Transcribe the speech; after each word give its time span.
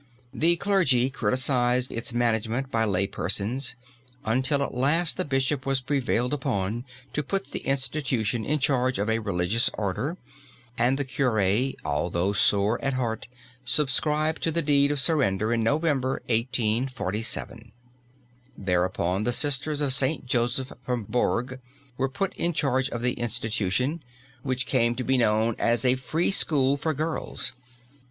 The 0.33 0.55
clergy 0.55 1.11
criticised 1.11 1.91
its 1.91 2.11
management 2.11 2.71
by 2.71 2.85
lay 2.85 3.05
persons, 3.05 3.75
until 4.25 4.63
at 4.63 4.73
last 4.73 5.15
the 5.15 5.23
bishop 5.25 5.63
was 5.63 5.79
prevailed 5.79 6.33
upon 6.33 6.85
to 7.13 7.21
put 7.21 7.51
the 7.51 7.59
institution 7.59 8.43
in 8.43 8.57
charge 8.57 8.97
of 8.97 9.11
a 9.11 9.19
religious 9.19 9.69
order, 9.77 10.17
and 10.75 10.97
the 10.97 11.05
cure, 11.05 11.73
although 11.85 12.33
sore 12.33 12.83
at 12.83 12.93
heart, 12.93 13.27
subscribed 13.63 14.41
to 14.41 14.49
the 14.49 14.63
deed 14.63 14.89
of 14.91 14.99
surrender 14.99 15.53
in 15.53 15.61
November, 15.61 16.23
1847. 16.29 17.71
Thereupon 18.57 19.23
the 19.23 19.31
Sisters 19.31 19.81
of 19.81 19.93
St. 19.93 20.25
Joseph 20.25 20.71
from 20.83 21.03
Bourg 21.03 21.59
were 21.97 22.09
put 22.09 22.33
in 22.33 22.53
charge 22.53 22.89
of 22.89 23.03
the 23.03 23.13
institution, 23.13 24.01
which 24.41 24.65
came 24.65 24.95
to 24.95 25.03
be 25.03 25.19
known 25.19 25.55
as 25.59 25.85
a 25.85 25.93
"Free 25.93 26.31
School 26.31 26.75
for 26.75 26.95
Girls." 26.95 27.53